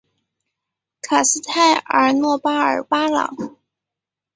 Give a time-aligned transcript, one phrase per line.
[1.03, 3.59] 卡斯泰尔诺巴尔巴朗。